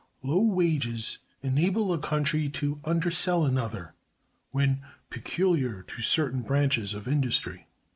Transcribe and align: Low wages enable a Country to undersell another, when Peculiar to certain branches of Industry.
Low 0.23 0.41
wages 0.41 1.19
enable 1.43 1.93
a 1.93 1.99
Country 1.99 2.49
to 2.49 2.79
undersell 2.83 3.45
another, 3.45 3.93
when 4.49 4.81
Peculiar 5.11 5.83
to 5.83 6.01
certain 6.01 6.41
branches 6.41 6.95
of 6.95 7.07
Industry. 7.07 7.67